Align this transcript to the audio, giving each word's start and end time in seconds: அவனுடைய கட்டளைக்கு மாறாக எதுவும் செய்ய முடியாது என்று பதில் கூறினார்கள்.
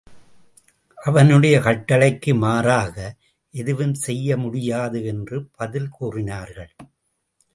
அவனுடைய 0.97 1.59
கட்டளைக்கு 1.59 2.31
மாறாக 2.35 2.95
எதுவும் 3.53 3.93
செய்ய 3.93 4.37
முடியாது 4.37 5.05
என்று 5.05 5.45
பதில் 5.51 5.89
கூறினார்கள். 5.89 6.71